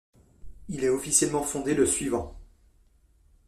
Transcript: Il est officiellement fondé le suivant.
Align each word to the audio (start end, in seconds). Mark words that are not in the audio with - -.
Il 0.67 0.83
est 0.83 0.89
officiellement 0.89 1.43
fondé 1.43 1.75
le 1.75 1.85
suivant. 1.85 2.35